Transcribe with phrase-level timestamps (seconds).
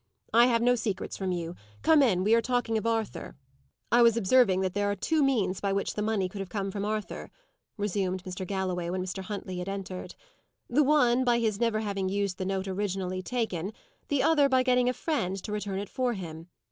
[0.33, 1.55] "I have no secrets from you.
[1.83, 2.23] Come in.
[2.23, 3.35] We are talking of Arthur."
[3.91, 6.71] "I was observing that there are two means by which the money could have come
[6.71, 7.29] from Arthur,"
[7.77, 8.47] resumed Mr.
[8.47, 9.21] Galloway, when Mr.
[9.21, 10.15] Huntley had entered.
[10.67, 13.73] "The one, by his never having used the note originally taken;
[14.07, 16.47] the other, by getting a friend to return it for him.